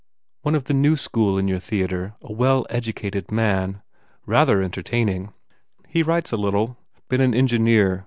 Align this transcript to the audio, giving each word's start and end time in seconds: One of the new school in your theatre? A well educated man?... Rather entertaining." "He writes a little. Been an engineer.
One 0.41 0.55
of 0.55 0.63
the 0.63 0.73
new 0.73 0.95
school 0.95 1.37
in 1.37 1.47
your 1.47 1.59
theatre? 1.59 2.15
A 2.23 2.33
well 2.33 2.65
educated 2.71 3.31
man?... 3.31 3.83
Rather 4.25 4.59
entertaining." 4.63 5.31
"He 5.87 6.01
writes 6.01 6.31
a 6.31 6.37
little. 6.37 6.75
Been 7.07 7.21
an 7.21 7.35
engineer. 7.35 7.99